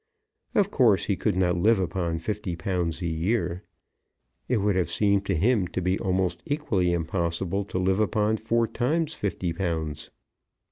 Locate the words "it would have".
4.47-4.89